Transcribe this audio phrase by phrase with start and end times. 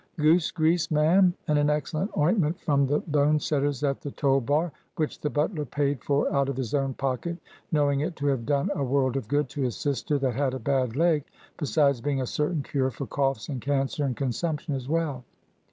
[0.17, 4.71] "Goose grease, ma'am, and an excellent ointment from the bone setter's at the toll bar,
[4.95, 7.37] which the butler paid for out of his own pocket,
[7.71, 10.57] knowing it to have done a world of good to his sister that had a
[10.57, 11.23] bad leg,
[11.55, 15.23] besides being a certain cure for coughs, and cancer, and consumption as well.